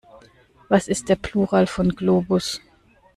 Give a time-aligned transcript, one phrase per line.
[0.67, 2.59] Was ist der Plural von Globus?